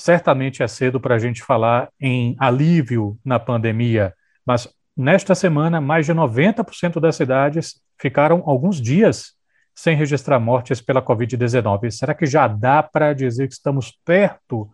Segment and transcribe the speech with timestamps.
[0.00, 4.14] certamente é cedo para a gente falar em alívio na pandemia,
[4.46, 9.34] mas nesta semana, mais de 90% das cidades ficaram alguns dias
[9.74, 11.90] sem registrar mortes pela Covid-19.
[11.90, 14.70] Será que já dá para dizer que estamos perto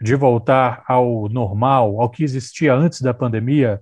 [0.00, 3.80] de voltar ao normal, ao que existia antes da pandemia?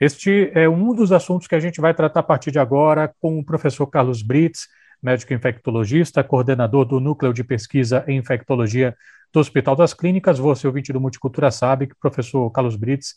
[0.00, 3.38] Este é um dos assuntos que a gente vai tratar a partir de agora com
[3.38, 4.66] o professor Carlos Brits,
[5.00, 8.94] médico infectologista, coordenador do Núcleo de Pesquisa em Infectologia
[9.36, 10.38] do Hospital das Clínicas.
[10.38, 13.14] Você, ouvinte do Multicultura, sabe que o professor Carlos Brits,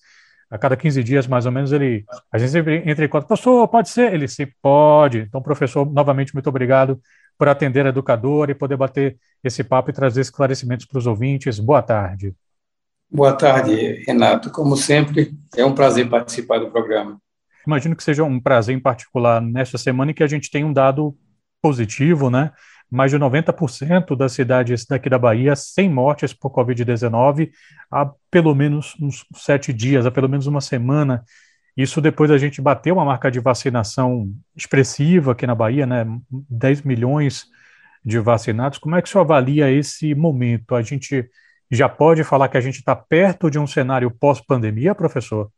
[0.49, 3.67] a cada 15 dias, mais ou menos, ele, a gente sempre entra em contato, professor,
[3.67, 4.13] pode ser?
[4.13, 5.19] Ele sim, pode.
[5.19, 6.99] Então, professor, novamente, muito obrigado
[7.37, 11.57] por atender a educadora e poder bater esse papo e trazer esclarecimentos para os ouvintes.
[11.57, 12.33] Boa tarde.
[13.09, 14.51] Boa tarde, Renato.
[14.51, 17.17] Como sempre, é um prazer participar do programa.
[17.65, 20.73] Imagino que seja um prazer em particular nesta semana em que a gente tem um
[20.73, 21.15] dado
[21.61, 22.51] positivo, né?
[22.91, 27.51] Mais de 90% das cidades daqui da Bahia sem mortes por Covid-19
[27.91, 31.23] há pelo menos uns sete dias, há pelo menos uma semana.
[31.77, 36.05] Isso depois da gente bater uma marca de vacinação expressiva aqui na Bahia, né?
[36.49, 37.45] 10 milhões
[38.03, 38.79] de vacinados.
[38.79, 40.75] Como é que o senhor avalia esse momento?
[40.75, 41.29] A gente
[41.71, 45.51] já pode falar que a gente está perto de um cenário pós-pandemia, professor?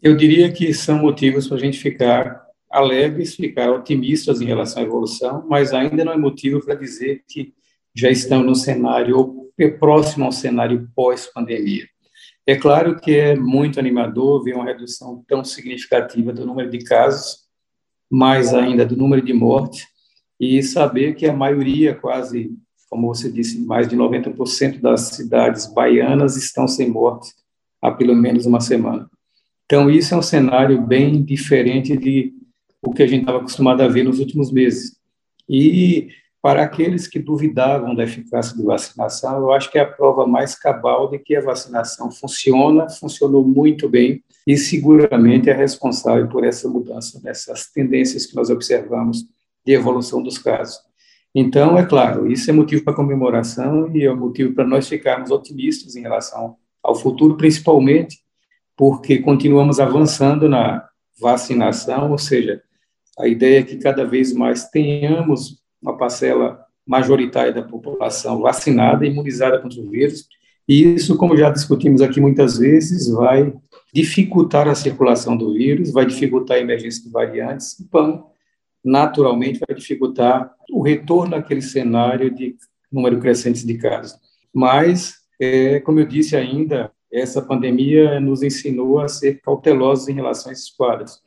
[0.00, 4.86] Eu diria que são motivos para a gente ficar alegres, ficar otimistas em relação à
[4.86, 7.52] evolução, mas ainda não é motivo para dizer que
[7.94, 11.86] já estamos no cenário próximo ao cenário pós-pandemia.
[12.46, 17.46] É claro que é muito animador ver uma redução tão significativa do número de casos,
[18.10, 19.86] mais ainda do número de mortes,
[20.40, 22.56] e saber que a maioria, quase
[22.88, 27.32] como você disse, mais de 90% das cidades baianas estão sem morte
[27.82, 29.10] há pelo menos uma semana.
[29.66, 32.32] Então, isso é um cenário bem diferente de
[32.82, 34.96] o que a gente estava acostumado a ver nos últimos meses.
[35.48, 36.08] E
[36.40, 40.54] para aqueles que duvidavam da eficácia da vacinação, eu acho que é a prova mais
[40.54, 46.68] cabal de que a vacinação funciona, funcionou muito bem e seguramente é responsável por essa
[46.68, 49.26] mudança, dessas tendências que nós observamos
[49.66, 50.78] de evolução dos casos.
[51.34, 55.96] Então, é claro, isso é motivo para comemoração e é motivo para nós ficarmos otimistas
[55.96, 58.18] em relação ao futuro, principalmente
[58.76, 60.88] porque continuamos avançando na
[61.20, 62.62] vacinação, ou seja,
[63.18, 69.58] a ideia é que cada vez mais tenhamos uma parcela majoritária da população vacinada, imunizada
[69.58, 70.26] contra o vírus,
[70.68, 73.54] e isso, como já discutimos aqui muitas vezes, vai
[73.92, 78.26] dificultar a circulação do vírus, vai dificultar a emergência de variantes, então,
[78.84, 82.54] naturalmente vai dificultar o retorno àquele cenário de
[82.92, 84.18] número crescente de casos.
[84.52, 90.50] Mas, é, como eu disse ainda, essa pandemia nos ensinou a ser cautelosos em relação
[90.50, 91.18] a esses quadros,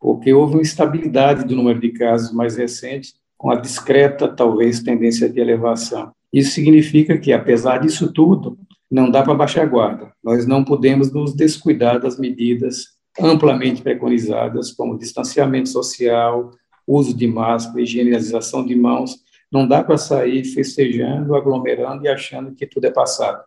[0.00, 5.28] porque houve uma estabilidade do número de casos mais recente, com a discreta, talvez, tendência
[5.28, 6.12] de elevação.
[6.32, 8.58] Isso significa que, apesar disso tudo,
[8.90, 10.12] não dá para baixar a guarda.
[10.22, 16.50] Nós não podemos nos descuidar das medidas amplamente preconizadas, como distanciamento social,
[16.86, 19.16] uso de máscara, higienização de mãos.
[19.50, 23.42] Não dá para sair festejando, aglomerando e achando que tudo é passado.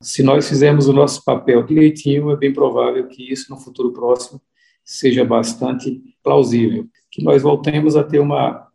[0.00, 4.40] Se nós fizermos o nosso papel direitinho, é bem provável que isso no futuro próximo
[4.84, 8.68] seja bastante plausível, que nós voltemos a ter uma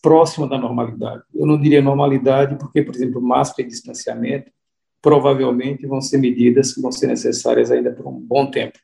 [0.00, 1.22] próxima da normalidade.
[1.34, 4.50] Eu não diria normalidade, porque, por exemplo, máscara e distanciamento
[5.00, 8.78] provavelmente vão ser medidas que vão ser necessárias ainda por um bom tempo,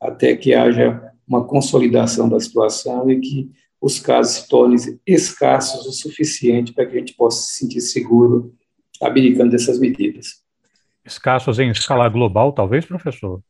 [0.00, 3.50] até que haja uma consolidação da situação e que
[3.80, 8.54] os casos se tornem escassos o suficiente para que a gente possa se sentir seguro
[9.00, 10.42] abdicando dessas medidas.
[11.04, 13.40] Escassos em escala global, talvez, professor?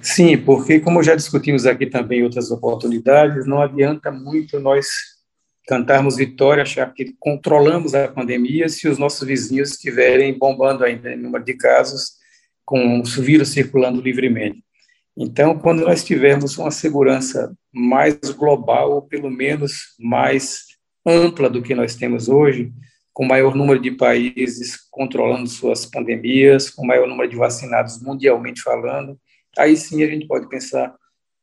[0.00, 4.86] Sim, porque, como já discutimos aqui também outras oportunidades, não adianta muito nós
[5.66, 11.16] cantarmos vitória, achar que controlamos a pandemia se os nossos vizinhos estiverem bombando ainda em
[11.16, 12.12] número de casos,
[12.64, 14.62] com o vírus circulando livremente.
[15.16, 20.66] Então, quando nós tivermos uma segurança mais global, ou pelo menos mais
[21.06, 22.70] ampla do que nós temos hoje,
[23.12, 29.18] com maior número de países controlando suas pandemias, com maior número de vacinados mundialmente falando,
[29.58, 30.94] aí sim a gente pode pensar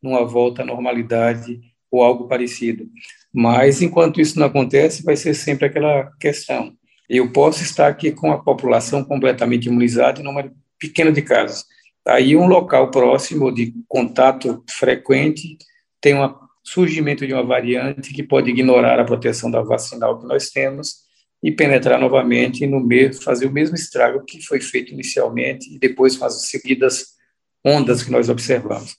[0.02, 1.60] numa volta à normalidade
[1.92, 2.88] ou algo parecido.
[3.34, 6.74] Mas, enquanto isso não acontece, vai ser sempre aquela questão.
[7.10, 11.66] Eu posso estar aqui com a população completamente imunizada em número pequeno de casos,
[12.06, 15.58] Aí um local próximo de contato frequente
[16.02, 20.50] tem um surgimento de uma variante que pode ignorar a proteção da vacinal que nós
[20.50, 21.04] temos
[21.42, 26.18] e penetrar novamente no meio, fazer o mesmo estrago que foi feito inicialmente e depois
[26.18, 27.14] com as seguidas
[27.64, 28.96] ondas que nós observamos.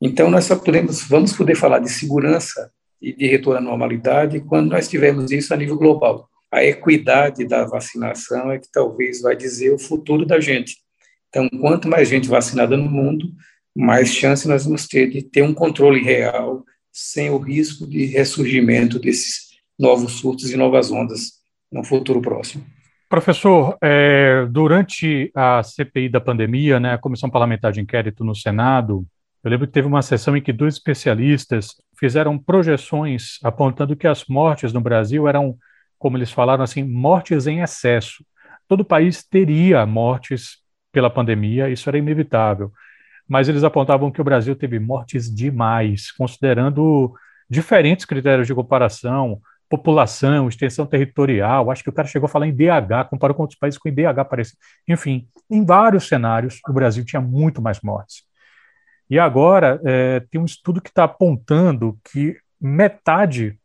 [0.00, 2.70] Então nós só podemos, vamos poder falar de segurança
[3.00, 6.28] e de retorno à normalidade quando nós tivermos isso a nível global.
[6.50, 10.76] A equidade da vacinação é que talvez vai dizer o futuro da gente
[11.28, 13.28] Então, quanto mais gente vacinada no mundo,
[13.76, 18.98] mais chance nós vamos ter de ter um controle real, sem o risco de ressurgimento
[18.98, 19.48] desses
[19.78, 21.32] novos surtos e novas ondas
[21.70, 22.64] no futuro próximo.
[23.08, 29.06] Professor, é, durante a CPI da pandemia, né, a Comissão Parlamentar de Inquérito no Senado,
[29.42, 34.24] eu lembro que teve uma sessão em que dois especialistas fizeram projeções apontando que as
[34.28, 35.56] mortes no Brasil eram,
[35.98, 38.24] como eles falaram assim, mortes em excesso.
[38.66, 40.58] Todo o país teria mortes
[40.92, 42.70] pela pandemia, isso era inevitável
[43.28, 47.12] mas eles apontavam que o Brasil teve mortes demais, considerando
[47.48, 52.54] diferentes critérios de comparação, população, extensão territorial, acho que o cara chegou a falar em
[52.54, 54.58] DH, comparou com outros países com IDH parecido.
[54.88, 58.22] Enfim, em vários cenários, o Brasil tinha muito mais mortes.
[59.10, 63.58] E agora é, tem um estudo que está apontando que metade,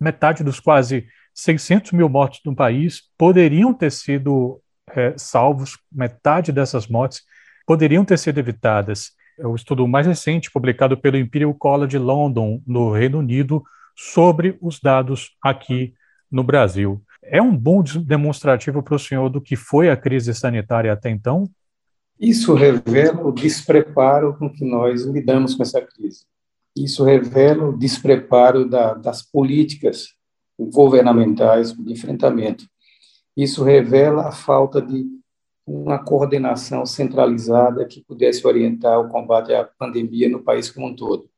[0.00, 4.60] metade dos quase 600 mil mortos no país poderiam ter sido
[4.94, 7.22] é, salvos, metade dessas mortes
[7.66, 9.10] poderiam ter sido evitadas.
[9.38, 13.62] É o estudo mais recente, publicado pelo Imperial College London, no Reino Unido,
[13.96, 15.94] sobre os dados aqui
[16.30, 17.02] no Brasil.
[17.22, 21.48] É um bom demonstrativo para o senhor do que foi a crise sanitária até então?
[22.20, 26.24] Isso revela o despreparo com que nós lidamos com essa crise.
[26.76, 30.08] Isso revela o despreparo da, das políticas
[30.58, 32.66] governamentais de enfrentamento.
[33.36, 35.06] Isso revela a falta de
[35.66, 41.28] uma coordenação centralizada que pudesse orientar o combate à pandemia no país como um todo.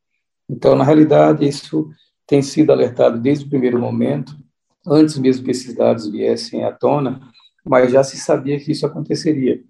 [0.48, 1.90] Então, na realidade, isso
[2.28, 4.36] tem sido alertado desde o primeiro momento,
[4.86, 7.20] antes mesmo que esses dados viessem à tona,
[7.64, 9.60] mas já se sabia que isso aconteceria.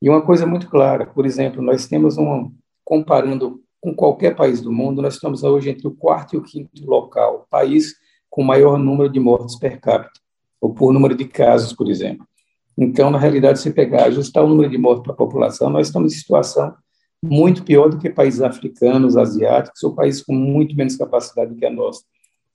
[0.00, 2.50] E uma coisa muito clara, por exemplo, nós temos um,
[2.82, 6.84] comparando com qualquer país do mundo, nós estamos hoje entre o quarto e o quinto
[6.86, 7.94] local, país
[8.30, 10.18] com maior número de mortes per capita,
[10.58, 12.26] ou por número de casos, por exemplo.
[12.78, 16.14] Então, na realidade, se pegar, ajustar o número de mortos para a população, nós estamos
[16.14, 16.74] em situação
[17.22, 21.66] muito pior do que países africanos, asiáticos, ou países com muito menos capacidade do que
[21.66, 22.02] a nossa.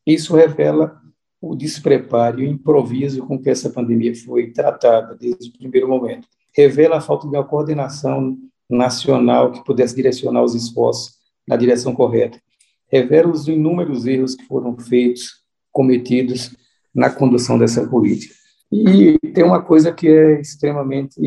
[0.05, 0.99] Isso revela
[1.41, 6.27] o despreparo e o improviso com que essa pandemia foi tratada desde o primeiro momento.
[6.55, 8.37] Revela a falta de uma coordenação
[8.69, 11.15] nacional que pudesse direcionar os esforços
[11.47, 12.39] na direção correta.
[12.87, 15.41] Revela os inúmeros erros que foram feitos,
[15.71, 16.55] cometidos
[16.93, 18.35] na condução dessa política.
[18.71, 21.19] E tem uma coisa que é extremamente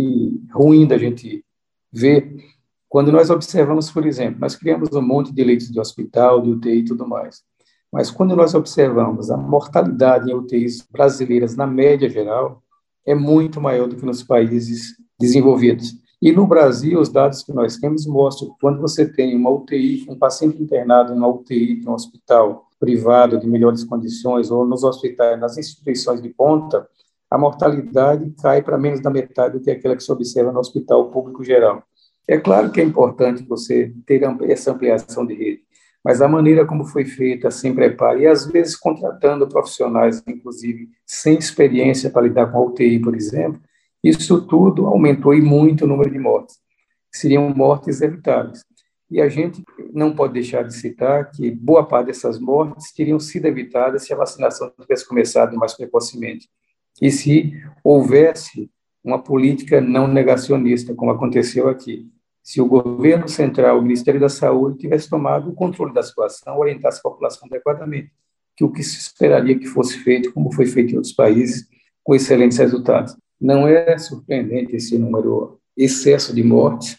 [0.52, 1.44] ruim da gente
[1.92, 2.36] ver,
[2.94, 6.78] quando nós observamos, por exemplo, nós criamos um monte de leitos de hospital, de UTI
[6.78, 7.42] e tudo mais,
[7.92, 12.62] mas quando nós observamos a mortalidade em UTIs brasileiras, na média geral,
[13.04, 15.92] é muito maior do que nos países desenvolvidos.
[16.22, 20.06] E no Brasil, os dados que nós temos mostram que quando você tem uma UTI,
[20.08, 24.84] um paciente internado em uma UTI, em um hospital privado de melhores condições, ou nos
[24.84, 26.86] hospitais, nas instituições de ponta,
[27.28, 31.10] a mortalidade cai para menos da metade do que aquela que se observa no hospital
[31.10, 31.82] público geral.
[32.26, 35.62] É claro que é importante você ter essa ampliação de rede,
[36.02, 41.38] mas a maneira como foi feita, sem preparo, e às vezes contratando profissionais, inclusive, sem
[41.38, 43.60] experiência para lidar com a UTI, por exemplo,
[44.02, 46.58] isso tudo aumentou e muito o número de mortes.
[47.10, 48.62] Seriam mortes evitáveis.
[49.10, 49.62] E a gente
[49.92, 54.16] não pode deixar de citar que boa parte dessas mortes teriam sido evitadas se a
[54.16, 56.48] vacinação tivesse começado mais precocemente
[57.00, 58.70] e se houvesse
[59.02, 62.10] uma política não negacionista, como aconteceu aqui.
[62.44, 66.98] Se o governo central, o Ministério da Saúde, tivesse tomado o controle da situação, orientasse
[66.98, 68.12] a população adequadamente,
[68.54, 71.66] que o que se esperaria que fosse feito, como foi feito em outros países,
[72.02, 73.16] com excelentes resultados.
[73.40, 76.98] Não é surpreendente esse número, excesso de mortes,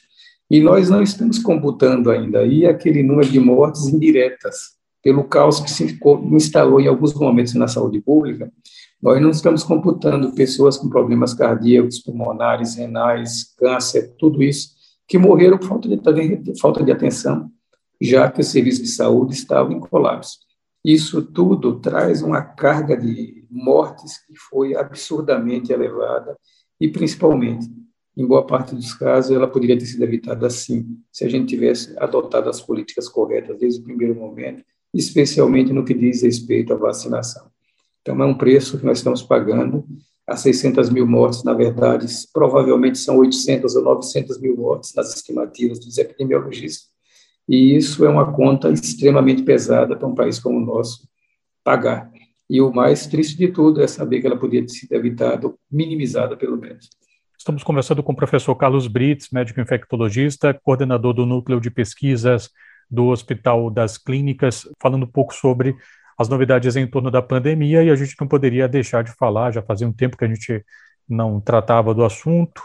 [0.49, 5.69] e nós não estamos computando ainda aí aquele número de mortes indiretas, pelo caos que
[5.69, 5.99] se
[6.31, 8.51] instalou em alguns momentos na saúde pública,
[8.99, 14.74] nós não estamos computando pessoas com problemas cardíacos, pulmonares, renais, câncer, tudo isso,
[15.07, 17.51] que morreram por falta de, falta de atenção,
[18.01, 20.39] já que o serviço de saúde estava em colapso.
[20.83, 26.37] Isso tudo traz uma carga de mortes que foi absurdamente elevada
[26.79, 27.67] e, principalmente,
[28.17, 31.93] em boa parte dos casos, ela poderia ter sido evitada assim, se a gente tivesse
[31.97, 37.49] adotado as políticas corretas desde o primeiro momento, especialmente no que diz respeito à vacinação.
[38.01, 39.85] Então, é um preço que nós estamos pagando.
[40.27, 45.79] As 600 mil mortes, na verdade, provavelmente são 800 ou 900 mil mortes nas estimativas
[45.79, 46.89] dos epidemiologistas.
[47.47, 51.07] E isso é uma conta extremamente pesada para um país como o nosso
[51.63, 52.11] pagar.
[52.49, 56.35] E o mais triste de tudo é saber que ela podia ter sido evitada, minimizada
[56.35, 56.89] pelo menos.
[57.37, 62.49] Estamos conversando com o professor Carlos Brits, médico infectologista, coordenador do Núcleo de Pesquisas
[62.89, 65.75] do Hospital das Clínicas, falando um pouco sobre
[66.17, 69.61] as novidades em torno da pandemia e a gente não poderia deixar de falar, já
[69.61, 70.63] fazia um tempo que a gente
[71.07, 72.61] não tratava do assunto.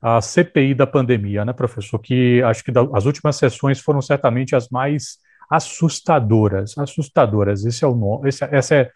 [0.00, 1.98] a CPI da pandemia, né, professor?
[1.98, 5.18] Que acho que as últimas sessões foram certamente as mais
[5.50, 7.64] assustadoras, assustadoras.
[7.64, 8.90] Esse é o nome, esse, essa é,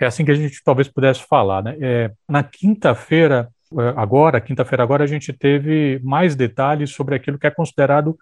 [0.00, 1.76] é assim que a gente talvez pudesse falar, né?
[1.80, 7.46] É, na quinta-feira, é, agora, quinta-feira agora, a gente teve mais detalhes sobre aquilo que
[7.46, 8.16] é considerado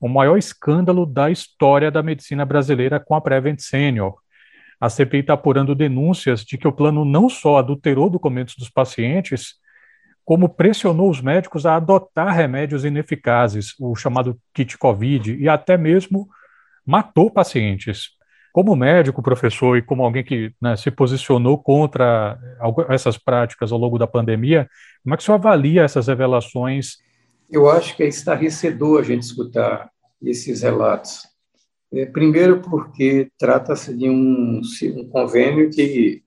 [0.00, 4.16] o maior escândalo da história da medicina brasileira com a Prevent Senior.
[4.82, 9.54] A CPI está apurando denúncias de que o plano não só adulterou documentos dos pacientes,
[10.24, 16.28] como pressionou os médicos a adotar remédios ineficazes, o chamado kit COVID, e até mesmo
[16.84, 18.08] matou pacientes.
[18.52, 22.36] Como médico, professor, e como alguém que né, se posicionou contra
[22.88, 24.68] essas práticas ao longo da pandemia,
[25.04, 26.96] como é que o senhor avalia essas revelações?
[27.48, 31.31] Eu acho que é estarrecedor a gente escutar esses relatos.
[31.92, 34.60] É, primeiro, porque trata-se de um,
[34.96, 36.22] um convênio que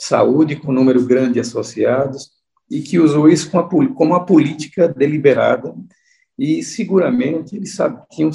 [0.00, 2.38] saúde com número grande de associados,
[2.70, 5.74] e que usou isso como uma política deliberada
[6.38, 8.30] e seguramente eles sabe, tinham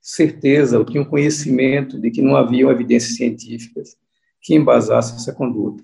[0.00, 3.96] certeza ou tinham conhecimento de que não haviam evidências científicas
[4.42, 5.82] que embasassem essa conduta.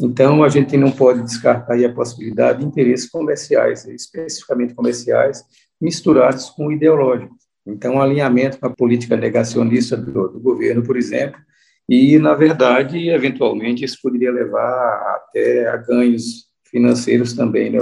[0.00, 5.44] Então, a gente não pode descartar a possibilidade de interesses comerciais, especificamente comerciais,
[5.80, 7.49] misturados com ideológicos.
[7.66, 11.40] Então, alinhamento com a política negacionista do, do governo, por exemplo,
[11.88, 17.78] e, na verdade, eventualmente, isso poderia levar até a ganhos financeiros também, né,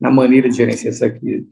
[0.00, 1.48] na maneira de gerenciar essa crise.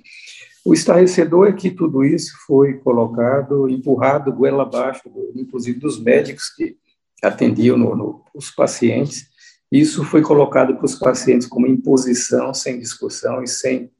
[0.65, 5.03] O estarrecedor é que tudo isso foi colocado, empurrado goela abaixo,
[5.35, 6.77] inclusive dos médicos que
[7.23, 9.27] atendiam no, no, os pacientes.
[9.71, 13.91] Isso foi colocado para os pacientes como imposição, sem discussão e sem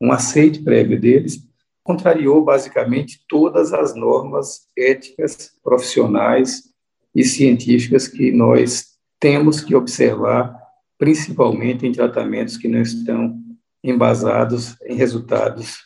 [0.00, 1.38] um aceite prévio deles.
[1.84, 6.72] Contrariou basicamente todas as normas éticas, profissionais
[7.14, 10.56] e científicas que nós temos que observar
[10.98, 13.40] principalmente em tratamentos que não estão
[13.82, 15.78] embasados em resultados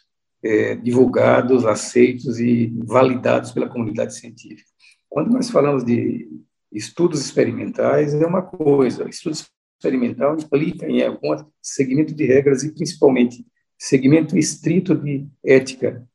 [0.43, 4.69] é, divulgados, aceitos e validados pela comunidade científica.
[5.09, 6.29] Quando nós falamos de
[6.71, 9.37] estudos experimentais, é uma coisa, estudo
[9.81, 13.45] experimental implica em algum segmento de regras e, principalmente,
[13.79, 16.07] segmento estrito de ética,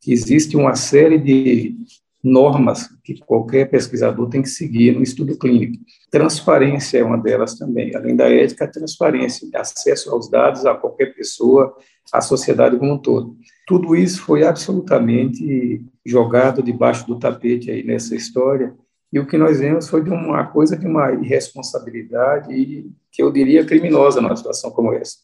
[0.00, 1.76] que existe uma série de
[2.22, 5.82] normas que qualquer pesquisador tem que seguir no estudo clínico.
[6.10, 7.94] Transparência é uma delas também.
[7.94, 11.74] Além da ética, a transparência, acesso aos dados a qualquer pessoa,
[12.12, 13.36] à sociedade como um todo.
[13.66, 18.74] Tudo isso foi absolutamente jogado debaixo do tapete aí nessa história.
[19.12, 23.32] E o que nós vemos foi de uma coisa de uma irresponsabilidade e que eu
[23.32, 25.16] diria criminosa numa situação como essa.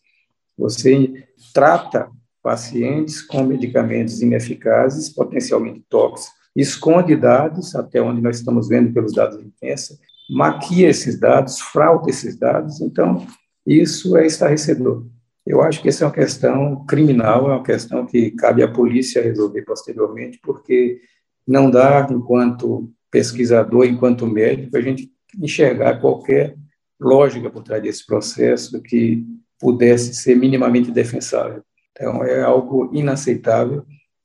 [0.57, 2.11] Você trata
[2.43, 9.39] pacientes com medicamentos ineficazes, potencialmente tóxicos, esconde dados, até onde nós estamos vendo pelos dados
[9.39, 9.99] de imprensa,
[10.31, 13.27] maquia esses dados, frauda esses dados, então
[13.67, 15.07] isso é estarrecedor.
[15.45, 19.23] Eu acho que essa é uma questão criminal, é uma questão que cabe à polícia
[19.23, 21.01] resolver posteriormente, porque
[21.47, 25.11] não dá, enquanto pesquisador, enquanto médico, a gente
[25.41, 26.57] enxergar qualquer
[26.99, 29.25] lógica por trás desse processo que
[29.59, 31.63] pudesse ser minimamente defensável.
[31.93, 33.85] Então, é algo inaceitável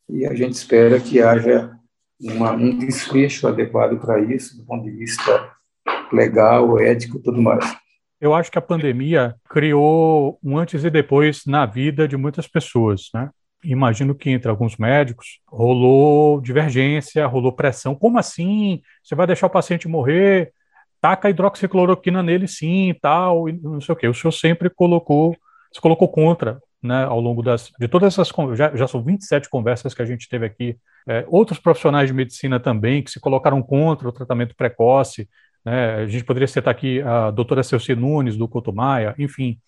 [0.09, 1.71] e a gente espera que haja
[2.21, 5.51] uma, um desfecho adequado para isso, do ponto de vista
[6.11, 7.65] legal, ético tudo mais.
[8.19, 13.09] Eu acho que a pandemia criou um antes e depois na vida de muitas pessoas,
[13.13, 13.29] né?
[13.63, 17.95] Imagino que entre alguns médicos rolou divergência, rolou pressão.
[17.95, 18.81] Como assim?
[19.03, 20.51] Você vai deixar o paciente morrer?
[21.01, 24.08] Taca hidroxicloroquina nele sim, tal, e não sei o quê.
[24.08, 25.36] O senhor sempre colocou,
[25.74, 29.93] se colocou contra né, ao longo das, de todas essas já, já são 27 conversas
[29.93, 30.77] que a gente teve aqui,
[31.08, 35.27] é, outros profissionais de medicina também que se colocaram contra o tratamento precoce,
[35.63, 39.60] né, a gente poderia citar aqui a doutora Celci Nunes, do Cotomaia, enfim.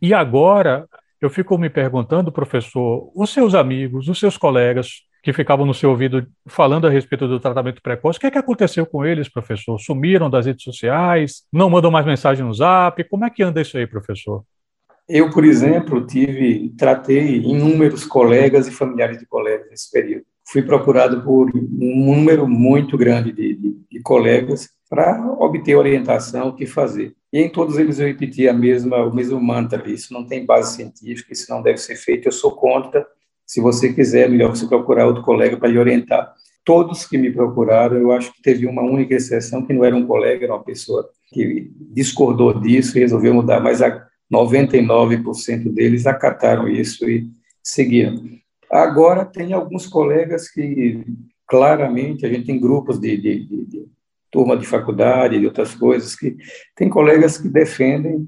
[0.00, 0.86] E agora,
[1.20, 5.90] eu fico me perguntando, professor, os seus amigos, os seus colegas que ficavam no seu
[5.90, 9.78] ouvido falando a respeito do tratamento precoce, o que é que aconteceu com eles, professor?
[9.78, 11.44] Sumiram das redes sociais?
[11.52, 13.02] Não mandam mais mensagem no zap?
[13.04, 14.44] Como é que anda isso aí, professor?
[15.08, 20.24] Eu, por exemplo, tive, tratei inúmeros colegas e familiares de colegas nesse período.
[20.44, 26.54] Fui procurado por um número muito grande de, de, de colegas para obter orientação, o
[26.54, 27.14] que fazer.
[27.32, 30.76] E em todos eles eu repeti a mesma, o mesmo mantra: isso não tem base
[30.76, 33.06] científica, isso não deve ser feito, eu sou contra.
[33.52, 36.32] Se você quiser, é melhor você procurar outro colega para lhe orientar.
[36.64, 40.06] Todos que me procuraram, eu acho que teve uma única exceção, que não era um
[40.06, 46.66] colega, era uma pessoa que discordou disso e resolveu mudar, mas a 99% deles acataram
[46.66, 47.28] isso e
[47.62, 48.24] seguiram.
[48.70, 51.04] Agora, tem alguns colegas que,
[51.46, 53.86] claramente, a gente tem grupos de, de, de, de
[54.30, 56.38] turma de faculdade, de outras coisas, que
[56.74, 58.26] tem colegas que defendem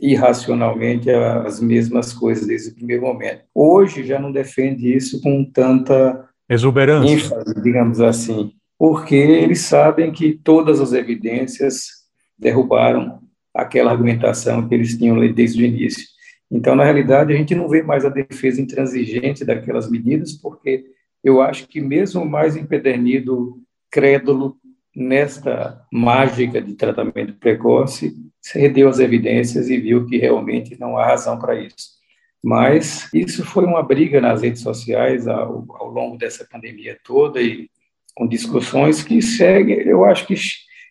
[0.00, 3.42] irracionalmente as mesmas coisas desde o primeiro momento.
[3.54, 10.32] Hoje já não defende isso com tanta exuberância, ênfase, digamos assim, porque eles sabem que
[10.32, 12.00] todas as evidências
[12.38, 13.20] derrubaram
[13.54, 16.06] aquela argumentação que eles tinham desde o início.
[16.50, 20.84] Então, na realidade, a gente não vê mais a defesa intransigente daquelas medidas, porque
[21.22, 23.58] eu acho que mesmo o mais empedernido
[23.90, 24.56] crédulo
[24.94, 31.38] nesta mágica de tratamento precoce, cedeu as evidências e viu que realmente não há razão
[31.38, 32.00] para isso.
[32.42, 37.68] Mas isso foi uma briga nas redes sociais ao, ao longo dessa pandemia toda e
[38.14, 40.34] com discussões que seguem, eu acho que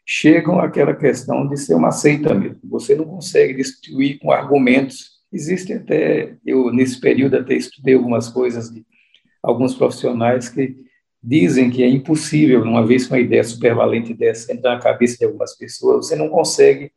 [0.05, 2.59] chegam àquela questão de ser uma seita mesmo.
[2.63, 5.19] Você não consegue destruir com argumentos.
[5.31, 8.83] Existe até, eu nesse período até estudei algumas coisas de
[9.43, 10.75] alguns profissionais que
[11.21, 15.25] dizem que é impossível, uma vez que uma ideia supervalente dessa entrar na cabeça de
[15.25, 16.91] algumas pessoas, você não consegue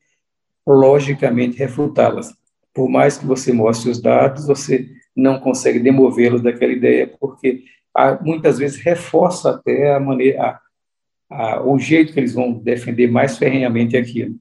[0.67, 2.35] logicamente refutá-las.
[2.75, 7.65] Por mais que você mostre os dados, você não consegue demovê-los daquela ideia, porque
[8.23, 10.61] muitas vezes reforça até a maneira, a,
[11.31, 14.35] a, o jeito que eles vão defender mais ferrenhamente aquilo.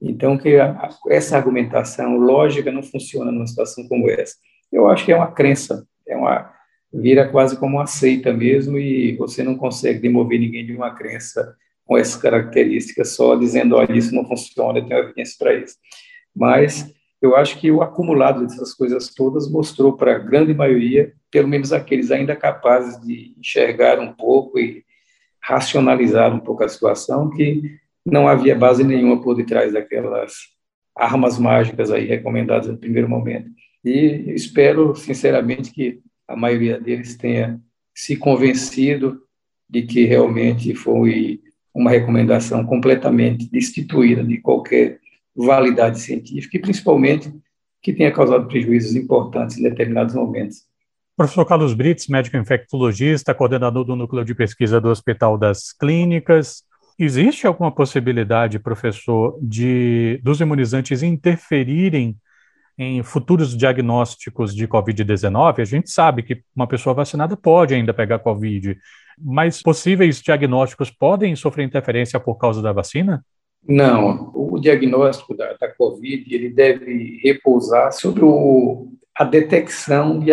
[0.00, 4.34] Então, que a, essa argumentação lógica não funciona numa situação como essa.
[4.72, 6.52] Eu acho que é uma crença, é uma
[6.92, 11.54] vira quase como uma seita mesmo e você não consegue demover ninguém de uma crença
[11.86, 15.76] com essas características só dizendo, olha, isso não funciona, eu tenho evidência para isso.
[16.34, 21.48] Mas eu acho que o acumulado dessas coisas todas mostrou para a grande maioria, pelo
[21.48, 24.84] menos aqueles ainda capazes de enxergar um pouco e
[25.40, 30.34] racionalizar um pouco a situação, que não havia base nenhuma por detrás daquelas
[30.94, 33.48] armas mágicas aí recomendadas no primeiro momento.
[33.84, 37.60] E espero, sinceramente, que a maioria deles tenha
[37.94, 39.22] se convencido
[39.68, 41.40] de que realmente foi
[41.76, 44.98] uma recomendação completamente destituída de qualquer
[45.36, 47.30] validade científica e, principalmente,
[47.82, 50.62] que tenha causado prejuízos importantes em determinados momentos.
[51.14, 56.62] Professor Carlos Brits, médico infectologista, coordenador do Núcleo de Pesquisa do Hospital das Clínicas.
[56.98, 62.16] Existe alguma possibilidade, professor, de dos imunizantes interferirem
[62.78, 68.18] em futuros diagnósticos de Covid-19, a gente sabe que uma pessoa vacinada pode ainda pegar
[68.18, 68.78] Covid,
[69.18, 73.24] mas possíveis diagnósticos podem sofrer interferência por causa da vacina?
[73.68, 80.30] Não, o diagnóstico da, da Covid ele deve repousar sobre o, a detecção de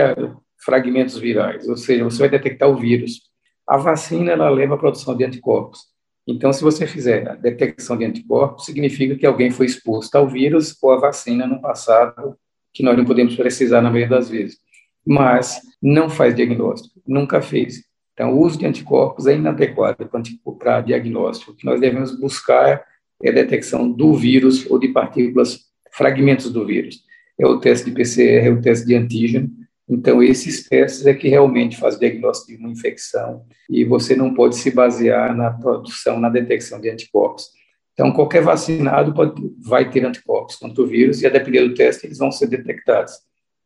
[0.63, 3.21] fragmentos virais, ou seja, você vai detectar o vírus.
[3.67, 5.79] A vacina ela leva à produção de anticorpos.
[6.27, 10.77] Então, se você fizer a detecção de anticorpos, significa que alguém foi exposto ao vírus
[10.81, 12.37] ou à vacina no passado,
[12.73, 14.57] que nós não podemos precisar na maioria das vezes.
[15.05, 17.83] Mas não faz diagnóstico, nunca fez.
[18.13, 20.09] Então, o uso de anticorpos é inadequado
[20.59, 21.51] para diagnóstico.
[21.51, 22.83] O que nós devemos buscar
[23.21, 27.03] é a detecção do vírus ou de partículas, fragmentos do vírus.
[27.39, 29.49] É o teste de PCR, é o teste de antígeno,
[29.87, 34.55] então, esses testes é que realmente faz diagnóstico de uma infecção e você não pode
[34.55, 37.49] se basear na produção, na detecção de anticorpos.
[37.91, 42.07] Então, qualquer vacinado pode, vai ter anticorpos contra o vírus e, a depender do teste,
[42.07, 43.13] eles vão ser detectados.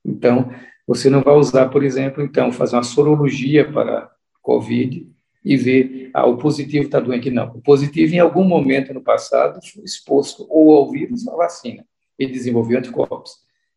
[0.04, 0.52] Então,
[0.88, 4.10] você não vai usar, por exemplo, então, fazer uma sorologia para
[4.48, 5.06] COVID
[5.44, 7.30] e ver, ah, o positivo está doente.
[7.30, 11.38] Não, o positivo, em algum momento no passado, foi exposto ou ao vírus ou à
[11.38, 11.86] vacina
[12.18, 13.32] e desenvolveu anticorpos.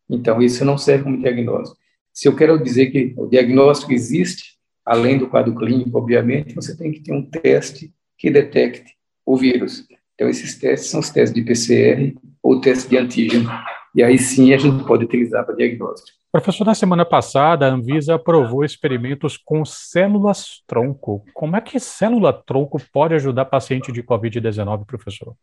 [0.09, 1.79] Então, isso não serve como diagnóstico.
[2.13, 6.91] Se eu quero dizer que o diagnóstico existe, além do quadro clínico, obviamente, você tem
[6.91, 9.85] que ter um teste que detecte o vírus.
[10.15, 13.49] Então, esses testes são os testes de PCR ou teste de antígeno.
[13.93, 16.20] E aí sim a gente pode utilizar para diagnóstico.
[16.31, 21.25] Professor, na semana passada, a Anvisa aprovou experimentos com células-tronco.
[21.33, 25.35] Como é que célula-tronco pode ajudar paciente de Covid-19, professor?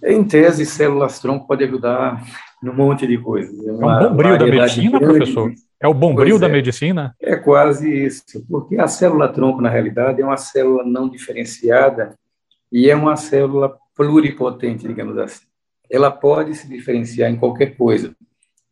[0.00, 2.24] Em tese, células-tronco pode ajudar
[2.62, 3.58] num monte de coisas.
[3.66, 5.52] É, é um bom brilho da medicina, professor?
[5.80, 6.38] É o bombril é.
[6.38, 7.16] da medicina?
[7.20, 12.14] É quase isso, porque a célula-tronco, na realidade, é uma célula não diferenciada
[12.70, 15.46] e é uma célula pluripotente, digamos assim.
[15.90, 18.14] Ela pode se diferenciar em qualquer coisa.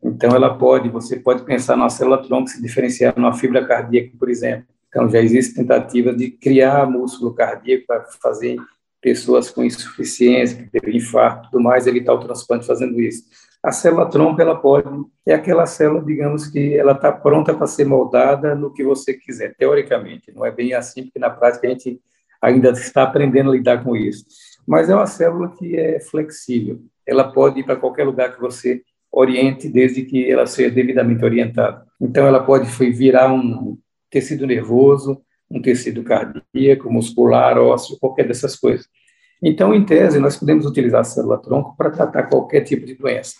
[0.02, 4.66] Então, ela pode, você pode pensar numa célula-tronco se diferenciar numa fibra cardíaca, por exemplo.
[4.88, 8.56] Então, já existem tentativas de criar músculo cardíaco para fazer
[9.00, 13.24] pessoas com insuficiência, que teve infarto, tudo mais, evitar o transplante fazendo isso
[13.66, 14.88] a célula tronco ela pode
[15.26, 19.56] é aquela célula, digamos que ela está pronta para ser moldada no que você quiser,
[19.56, 20.32] teoricamente.
[20.32, 22.00] Não é bem assim, porque na prática a gente
[22.40, 24.24] ainda está aprendendo a lidar com isso.
[24.64, 26.80] Mas é uma célula que é flexível.
[27.04, 28.82] Ela pode ir para qualquer lugar que você
[29.16, 31.86] oriente, desde que ela seja devidamente orientada.
[31.98, 33.78] Então, ela pode virar um
[34.10, 38.86] tecido nervoso, um tecido cardíaco, muscular, ósseo, qualquer dessas coisas.
[39.42, 43.36] Então, em tese, nós podemos utilizar a célula-tronco para tratar qualquer tipo de doença.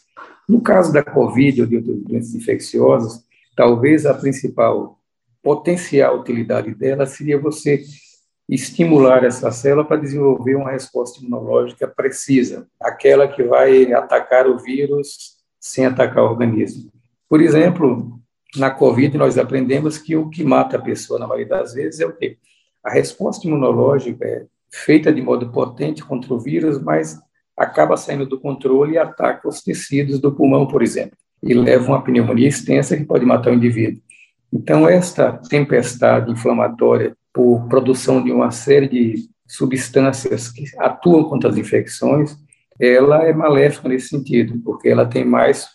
[0.49, 3.23] No caso da Covid ou de outras doenças infecciosas,
[3.55, 4.99] talvez a principal
[5.43, 7.83] potencial utilidade dela seria você
[8.49, 15.36] estimular essa célula para desenvolver uma resposta imunológica precisa, aquela que vai atacar o vírus
[15.61, 16.91] sem atacar o organismo.
[17.29, 18.21] Por exemplo,
[18.57, 22.07] na Covid, nós aprendemos que o que mata a pessoa, na maioria das vezes, é
[22.07, 22.39] o quê?
[22.85, 27.19] A resposta imunológica é feita de modo potente contra o vírus, mas
[27.57, 32.03] acaba saindo do controle e ataca os tecidos do pulmão, por exemplo, e leva uma
[32.03, 34.01] pneumonia extensa que pode matar o indivíduo.
[34.53, 41.57] Então, esta tempestade inflamatória por produção de uma série de substâncias que atuam contra as
[41.57, 42.37] infecções,
[42.81, 45.69] ela é maléfica nesse sentido, porque ela tem mais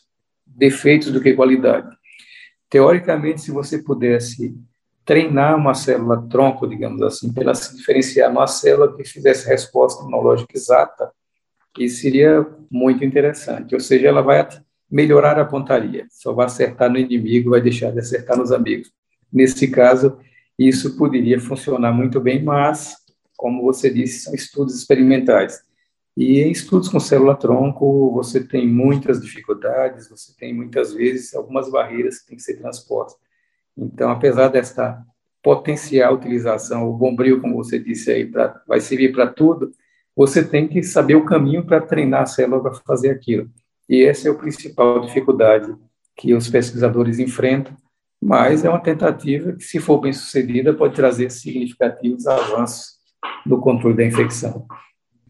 [0.45, 1.89] defeitos do que qualidade.
[2.69, 4.55] Teoricamente, se você pudesse
[5.03, 10.01] treinar uma célula tronco, digamos assim, para ela se diferenciar numa célula que fizesse resposta
[10.01, 11.11] imunológica exata,
[11.79, 13.73] isso seria muito interessante.
[13.73, 14.47] Ou seja, ela vai
[14.89, 18.91] melhorar a pontaria, só vai acertar no inimigo, vai deixar de acertar nos amigos.
[19.31, 20.17] Nesse caso,
[20.59, 22.95] isso poderia funcionar muito bem, mas,
[23.37, 25.61] como você disse, são estudos experimentais.
[26.15, 32.19] E em estudos com célula-tronco, você tem muitas dificuldades, você tem muitas vezes algumas barreiras
[32.19, 33.19] que têm que ser transpostas.
[33.77, 35.01] Então, apesar desta
[35.41, 39.71] potencial utilização, o bombril, como você disse aí, pra, vai servir para tudo,
[40.15, 43.49] você tem que saber o caminho para treinar a célula para fazer aquilo.
[43.89, 45.73] E essa é a principal dificuldade
[46.15, 47.75] que os pesquisadores enfrentam,
[48.21, 52.99] mas é uma tentativa que, se for bem sucedida, pode trazer significativos avanços
[53.45, 54.67] no controle da infecção.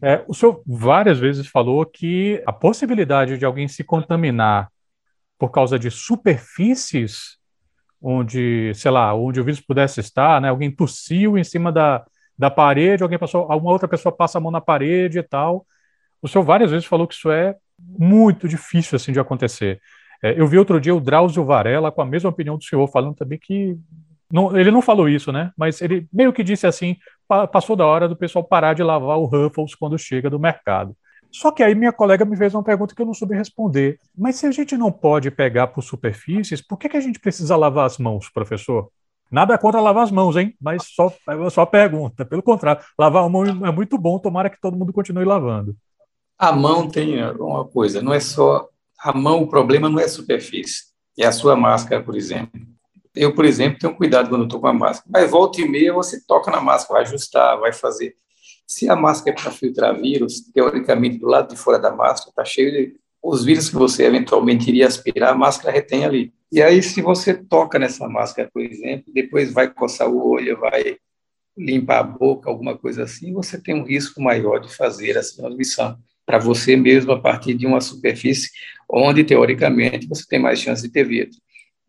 [0.02, 4.68] É, o senhor várias vezes falou que a possibilidade de alguém se contaminar
[5.38, 7.38] por causa de superfícies
[8.00, 10.48] onde, sei lá, onde o vírus pudesse estar, né?
[10.48, 12.04] Alguém tossiu em cima da,
[12.36, 15.64] da parede, alguém passou, alguma outra pessoa passa a mão na parede e tal.
[16.20, 19.80] O senhor várias vezes falou que isso é muito difícil assim de acontecer.
[20.22, 23.14] É, eu vi outro dia o Drauzio Varela com a mesma opinião do senhor, falando
[23.14, 23.76] também que.
[24.32, 25.52] Não, ele não falou isso, né?
[25.54, 26.96] Mas ele meio que disse assim:
[27.28, 30.96] pa, passou da hora do pessoal parar de lavar o Ruffles quando chega do mercado.
[31.30, 33.98] Só que aí minha colega me fez uma pergunta que eu não soube responder.
[34.16, 37.56] Mas se a gente não pode pegar por superfícies, por que, que a gente precisa
[37.56, 38.90] lavar as mãos, professor?
[39.30, 40.54] Nada contra lavar as mãos, hein?
[40.60, 41.12] Mas só,
[41.50, 42.24] só pergunta.
[42.24, 45.74] Pelo contrário, lavar a mão é muito bom, tomara que todo mundo continue lavando.
[46.38, 48.68] A mão tem uma coisa, não é só
[49.02, 50.84] a mão, o problema não é a superfície,
[51.18, 52.60] é a sua máscara, por exemplo.
[53.14, 56.20] Eu, por exemplo, tenho cuidado quando estou com a máscara, mas volta e meia você
[56.26, 58.14] toca na máscara, vai ajustar, vai fazer.
[58.66, 62.44] Se a máscara é para filtrar vírus, teoricamente, do lado de fora da máscara está
[62.44, 66.32] cheio de os vírus que você eventualmente iria aspirar, a máscara retém ali.
[66.50, 70.96] E aí, se você toca nessa máscara, por exemplo, depois vai coçar o olho, vai
[71.56, 75.96] limpar a boca, alguma coisa assim, você tem um risco maior de fazer essa transmissão
[76.26, 78.50] para você mesmo a partir de uma superfície
[78.88, 81.40] onde, teoricamente, você tem mais chance de ter vírus.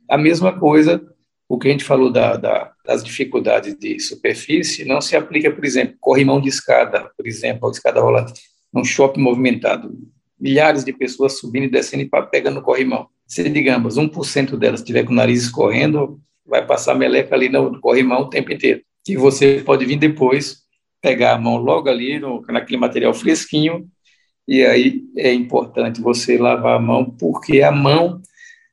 [0.09, 1.03] A mesma coisa,
[1.47, 5.63] o que a gente falou da, da, das dificuldades de superfície, não se aplica, por
[5.63, 8.41] exemplo, corrimão de escada, por exemplo, ou escada rolante,
[8.73, 9.95] num shopping movimentado.
[10.39, 13.07] Milhares de pessoas subindo e descendo e pegando no corrimão.
[13.27, 18.21] Se, digamos, 1% delas estiver com o nariz escorrendo, vai passar meleca ali no corrimão
[18.21, 18.81] o tempo inteiro.
[19.07, 20.63] E você pode vir depois,
[21.01, 23.87] pegar a mão logo ali, no, naquele material fresquinho,
[24.47, 28.21] e aí é importante você lavar a mão, porque a mão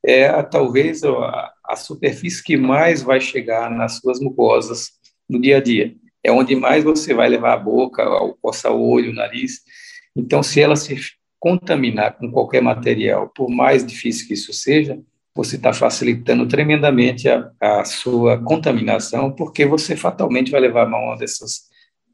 [0.05, 4.91] é talvez a, a superfície que mais vai chegar nas suas mucosas
[5.29, 5.95] no dia a dia.
[6.23, 8.05] É onde mais você vai levar a boca,
[8.43, 9.61] o olho, o nariz.
[10.15, 10.99] Então, se ela se
[11.39, 15.01] contaminar com qualquer material, por mais difícil que isso seja,
[15.35, 21.17] você está facilitando tremendamente a, a, sua contaminação, porque você fatalmente vai levar a mão
[21.17, 21.63] dessas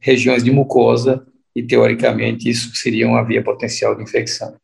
[0.00, 4.54] regiões de mucosa e, teoricamente, isso seria uma via potencial de infecção.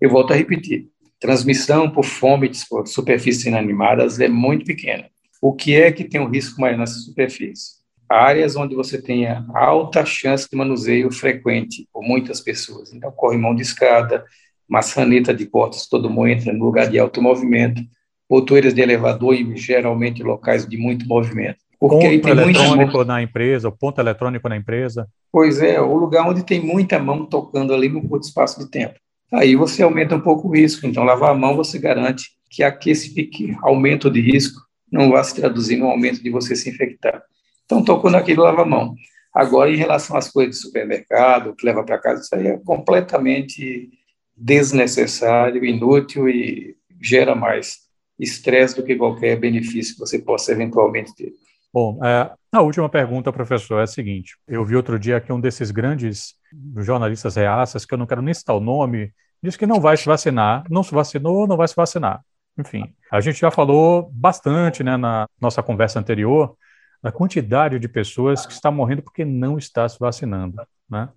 [0.00, 0.88] Eu volto a repetir:
[1.22, 5.08] transmissão por fome de superfícies inanimadas é muito pequena.
[5.40, 7.80] O que é que tem um risco maior nessa superfície?
[8.08, 12.92] Áreas onde você tenha alta chance de manuseio frequente por muitas pessoas.
[12.92, 14.24] Então, corrimão de escada,
[14.68, 17.80] maçaneta de portas, todo mundo entra no lugar de alto movimento,
[18.28, 21.58] potoeiras de elevador e geralmente locais de muito movimento.
[21.78, 25.08] Porque ponto tem eletrônico na empresa, o ponto eletrônico na empresa.
[25.30, 28.94] Pois é, o lugar onde tem muita mão tocando ali no curto espaço de tempo.
[29.32, 30.86] Aí você aumenta um pouco o risco.
[30.86, 33.14] Então, lavar a mão você garante que esse
[33.62, 37.22] aumento de risco não vai se traduzir no aumento de você se infectar.
[37.64, 38.94] Então, tocou naquele lava a mão.
[39.34, 43.90] Agora, em relação às coisas de supermercado, que leva para casa, isso aí é completamente
[44.36, 47.78] desnecessário, inútil e gera mais
[48.18, 51.32] estresse do que qualquer benefício que você possa eventualmente ter.
[51.72, 55.40] Bom, é, a última pergunta, professor, é a seguinte: eu vi outro dia que um
[55.40, 56.34] desses grandes
[56.76, 60.06] jornalistas reaças, que eu não quero nem citar o nome, diz que não vai se
[60.06, 62.22] vacinar, não se vacinou, não vai se vacinar.
[62.58, 66.54] Enfim, a gente já falou bastante né, na nossa conversa anterior
[67.02, 70.62] da quantidade de pessoas que está morrendo porque não está se vacinando.
[70.88, 71.08] Né?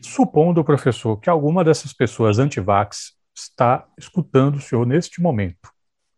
[0.00, 5.70] Supondo, professor, que alguma dessas pessoas anti-vax está escutando o senhor neste momento,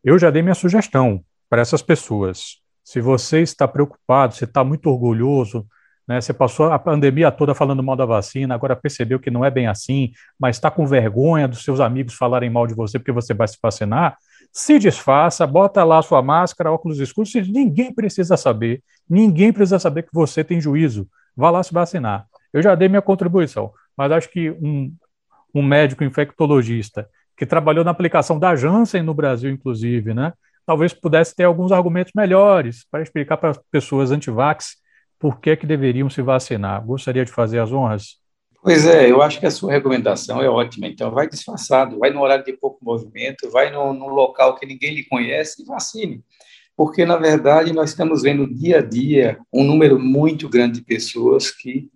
[0.05, 2.61] eu já dei minha sugestão para essas pessoas.
[2.88, 5.66] Se você está preocupado, se está muito orgulhoso,
[6.09, 9.51] né, você passou a pandemia toda falando mal da vacina, agora percebeu que não é
[9.51, 13.35] bem assim, mas está com vergonha dos seus amigos falarem mal de você porque você
[13.35, 14.16] vai se vacinar,
[14.51, 20.14] se desfaça, bota lá sua máscara, óculos escuros, ninguém precisa saber, ninguém precisa saber que
[20.14, 22.24] você tem juízo, vá lá se vacinar.
[22.55, 24.90] Eu já dei minha contribuição, mas acho que um,
[25.55, 30.33] um médico infectologista que trabalhou na aplicação da Janssen no Brasil, inclusive, né,
[30.68, 34.76] talvez pudesse ter alguns argumentos melhores para explicar para as pessoas antivax
[35.18, 36.85] por que, que deveriam se vacinar.
[36.85, 38.18] Gostaria de fazer as honras?
[38.62, 40.87] Pois é, eu acho que a sua recomendação é ótima.
[40.87, 44.94] Então, vai disfarçado, vai no horário de pouco movimento, vai no, no local que ninguém
[44.94, 46.22] lhe conhece e vacine.
[46.76, 51.50] Porque, na verdade, nós estamos vendo dia a dia um número muito grande de pessoas
[51.50, 51.88] que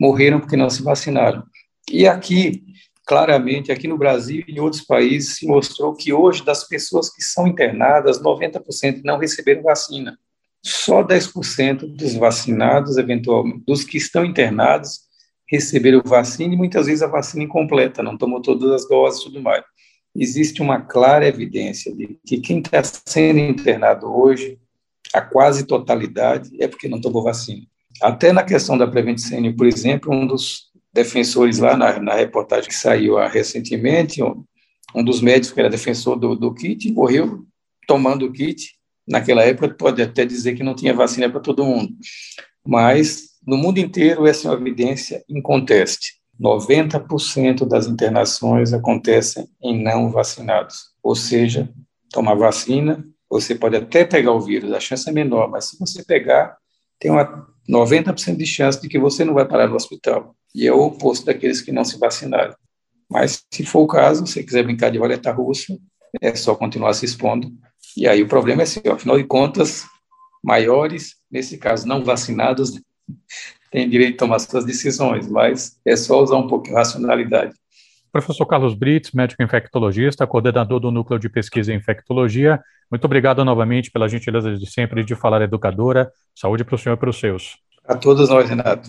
[0.00, 1.42] morreram porque não se vacinaram.
[1.90, 2.62] E aqui,
[3.10, 7.20] claramente, aqui no Brasil e em outros países, se mostrou que hoje, das pessoas que
[7.20, 10.16] são internadas, 90% não receberam vacina.
[10.64, 15.00] Só 10% dos vacinados, eventualmente, dos que estão internados,
[15.48, 19.42] receberam vacina e muitas vezes a vacina incompleta, não tomou todas as doses e tudo
[19.42, 19.64] mais.
[20.14, 24.56] Existe uma clara evidência de que quem está sendo internado hoje,
[25.12, 27.66] a quase totalidade, é porque não tomou vacina.
[28.00, 32.68] Até na questão da Prevent Senior, por exemplo, um dos defensores lá na, na reportagem
[32.68, 34.44] que saiu recentemente, um,
[34.94, 37.44] um, dos médicos que era defensor do, do kit, morreu
[37.86, 38.74] tomando o kit.
[39.06, 41.92] Naquela época, pode até dizer que não tinha vacina para todo mundo.
[42.66, 46.20] Mas no mundo inteiro, essa é uma evidência inconteste.
[46.40, 50.90] 90% das internações acontecem em não vacinados.
[51.02, 51.68] Ou seja,
[52.10, 56.04] tomar vacina, você pode até pegar o vírus, a chance é menor, mas se você
[56.04, 56.56] pegar,
[56.98, 60.34] tem uma 90% de chance de que você não vai parar no hospital.
[60.54, 62.54] E é o oposto daqueles que não se vacinaram.
[63.10, 65.76] Mas, se for o caso, se quiser brincar de roleta russa,
[66.20, 67.50] é só continuar se expondo.
[67.96, 69.84] E aí o problema é assim, afinal de contas,
[70.42, 72.80] maiores, nesse caso não vacinados,
[73.70, 77.54] tem direito de tomar suas decisões, mas é só usar um pouco de racionalidade.
[78.12, 82.60] Professor Carlos Brits, médico infectologista, coordenador do Núcleo de Pesquisa em Infectologia,
[82.90, 86.10] muito obrigado novamente pela gentileza de sempre de falar educadora.
[86.34, 87.56] Saúde para o senhor e para os seus.
[87.84, 88.88] A todos nós, Renato.